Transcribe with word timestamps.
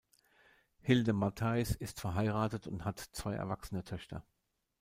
Hilde 0.79 1.13
Mattheis 1.13 1.75
ist 1.75 1.99
verheiratet 1.99 2.65
und 2.65 2.85
hat 2.85 2.97
zwei 3.11 3.35
erwachsene 3.35 3.83
Töchter. 3.83 4.25